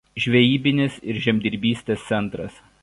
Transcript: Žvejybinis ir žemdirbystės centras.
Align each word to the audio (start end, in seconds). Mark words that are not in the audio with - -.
Žvejybinis 0.23 0.95
ir 1.11 1.21
žemdirbystės 1.27 2.11
centras. 2.13 2.63